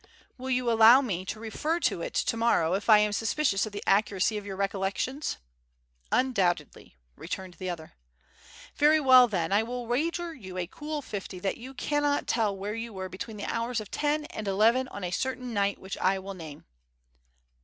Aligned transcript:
"Will 0.35 0.49
you 0.49 0.71
allow 0.71 0.99
me 1.01 1.23
to 1.25 1.39
refer 1.39 1.79
to 1.81 2.01
it 2.01 2.15
tomorrow, 2.15 2.73
if 2.73 2.89
I 2.89 2.97
am 2.97 3.11
suspicious 3.13 3.67
of 3.67 3.71
the 3.71 3.83
accuracy 3.85 4.35
of 4.35 4.47
your 4.47 4.55
recollections?" 4.55 5.37
"Undoubtedly," 6.11 6.97
returned 7.15 7.53
the 7.59 7.69
other. 7.69 7.93
"Very 8.75 8.99
well, 8.99 9.27
then, 9.27 9.51
I 9.51 9.61
will 9.61 9.85
wager 9.85 10.33
you 10.33 10.57
a 10.57 10.65
cool 10.65 11.03
fifty 11.03 11.37
that 11.41 11.57
you 11.57 11.75
cannot 11.75 12.25
tell 12.25 12.57
where 12.57 12.73
you 12.73 12.91
were 12.91 13.09
between 13.09 13.37
the 13.37 13.45
hours 13.45 13.79
of 13.79 13.91
ten 13.91 14.25
and 14.25 14.47
eleven 14.47 14.87
on 14.87 15.03
a 15.03 15.11
certain 15.11 15.53
night 15.53 15.77
which 15.77 15.99
I 15.99 16.17
will 16.17 16.33
name." 16.33 16.65